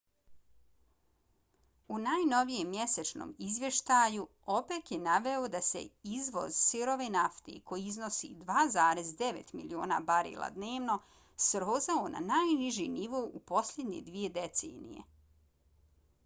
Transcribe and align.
u 1.97 1.97
najnovijem 2.05 2.69
mjesečnom 2.75 3.33
izvještaju 3.47 4.23
opec 4.61 4.87
je 4.95 4.99
naveo 5.09 5.45
da 5.57 5.61
se 5.69 5.83
izvoz 6.13 6.57
sirove 6.63 7.09
nafte 7.17 7.59
koji 7.73 7.87
iznosi 7.93 8.31
2,9 8.41 9.53
miliona 9.61 10.01
barela 10.09 10.49
dnevno 10.59 10.97
srozao 11.51 12.11
na 12.17 12.25
najniži 12.33 12.89
nivo 12.97 13.25
u 13.41 13.45
posljednje 13.55 14.01
dvije 14.11 14.35
decenije 14.43 15.09